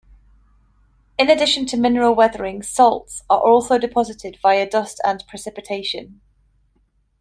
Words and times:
In 1.19 1.29
addition 1.29 1.67
to 1.67 1.77
mineral 1.77 2.15
weathering, 2.15 2.63
salts 2.63 3.21
are 3.29 3.37
also 3.39 3.77
deposited 3.77 4.39
via 4.41 4.67
dust 4.67 4.99
and 5.05 5.23
precipitation. 5.27 6.21